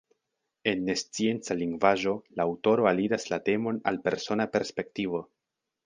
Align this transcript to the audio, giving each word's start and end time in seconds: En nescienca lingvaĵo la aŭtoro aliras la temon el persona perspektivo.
En 0.71 0.79
nescienca 0.87 1.57
lingvaĵo 1.59 2.15
la 2.41 2.49
aŭtoro 2.53 2.91
aliras 2.95 3.29
la 3.35 3.43
temon 3.51 3.81
el 3.93 4.05
persona 4.11 4.53
perspektivo. 4.59 5.27